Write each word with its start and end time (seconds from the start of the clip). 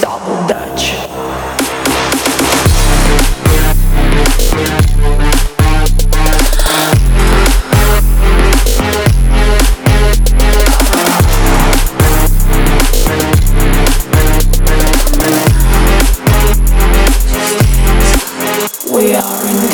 double 0.00 0.46
Dutch. 0.48 0.94
We 18.92 19.12
are 19.16 19.46
in 19.48 19.73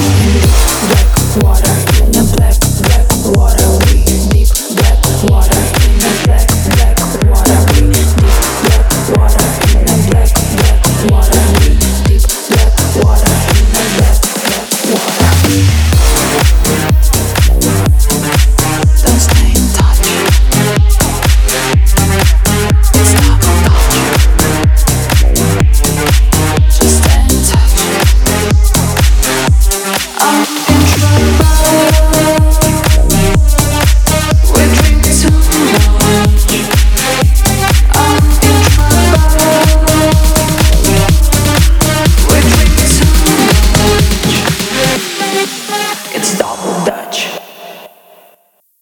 yeah. 0.00 1.01